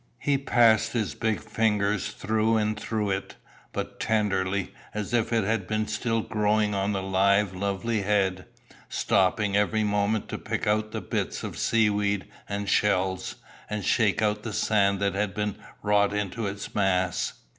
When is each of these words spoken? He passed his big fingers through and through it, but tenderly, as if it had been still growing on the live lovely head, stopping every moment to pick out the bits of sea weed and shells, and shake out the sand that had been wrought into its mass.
He 0.17 0.35
passed 0.35 0.93
his 0.93 1.13
big 1.13 1.39
fingers 1.39 2.07
through 2.09 2.57
and 2.57 2.75
through 2.75 3.11
it, 3.11 3.35
but 3.71 3.99
tenderly, 3.99 4.73
as 4.95 5.13
if 5.13 5.31
it 5.31 5.43
had 5.43 5.67
been 5.67 5.85
still 5.85 6.21
growing 6.21 6.73
on 6.73 6.91
the 6.91 7.03
live 7.03 7.53
lovely 7.55 8.01
head, 8.01 8.47
stopping 8.89 9.55
every 9.55 9.83
moment 9.83 10.27
to 10.29 10.39
pick 10.39 10.65
out 10.65 10.91
the 10.91 11.01
bits 11.01 11.43
of 11.43 11.55
sea 11.55 11.91
weed 11.91 12.27
and 12.49 12.67
shells, 12.67 13.35
and 13.69 13.85
shake 13.85 14.23
out 14.23 14.41
the 14.41 14.53
sand 14.53 14.99
that 15.01 15.13
had 15.13 15.35
been 15.35 15.55
wrought 15.83 16.13
into 16.15 16.47
its 16.47 16.73
mass. 16.73 17.33